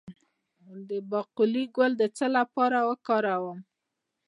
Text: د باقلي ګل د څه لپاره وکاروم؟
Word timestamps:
د 0.87 0.89
باقلي 1.09 1.65
ګل 1.75 1.91
د 1.97 2.03
څه 2.17 2.25
لپاره 2.37 2.77
وکاروم؟ 2.89 3.59